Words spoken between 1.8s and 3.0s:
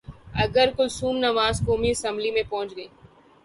Assembly میں پہنچ گئیں۔